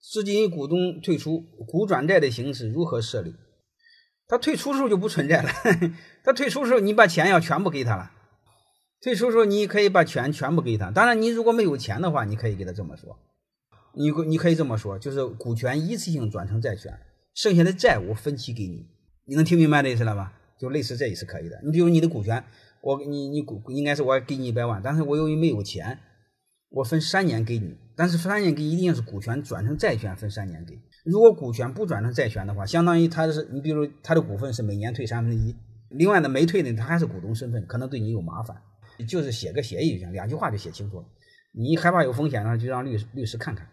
[0.00, 3.34] 资金股东退出，股转债的形式如何设立？
[4.26, 5.50] 他退出时候就不存在了。
[6.22, 8.12] 他退出时候，你把钱要全部给他了。
[9.00, 10.90] 退出时候，你可以把钱全部给他。
[10.90, 13.18] 当然，你如果没有钱的话，你可以给他这么说。
[13.94, 16.98] 你你可以这么说，就是股权一次性转成债权，
[17.34, 18.86] 剩下的债务分期给你。
[19.24, 20.34] 你能听明白这意思了吧？
[20.60, 21.60] 就类似这也是可以的。
[21.64, 22.44] 你比如你的股权，
[22.82, 25.98] 我你你股应该是我给你一百万，但是我由于没有钱，
[26.68, 27.76] 我分三年给你。
[27.98, 30.80] 但是三年给一定是股权转成债权分三年给。
[31.04, 35.52] 如果股权不转成债权的话，相当于他是你比如他的股份是每年退三分之一，
[35.90, 38.56] 另外呢没退呢他还是股东身份，可能对你有麻烦。
[39.08, 41.04] 就是写个协议就行，两句话就写清楚了。
[41.50, 43.66] 你害怕有风险呢，就让律律师看看。